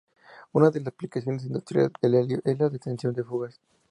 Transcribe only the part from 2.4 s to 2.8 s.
es la